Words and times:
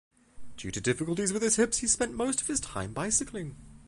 Due 0.57 0.71
to 0.71 0.81
difficulties 0.81 1.31
with 1.31 1.43
his 1.43 1.57
hips 1.57 1.77
he 1.77 1.87
spent 1.87 2.15
most 2.15 2.41
of 2.41 2.47
his 2.47 2.59
time 2.59 2.91
bicycling. 2.91 3.55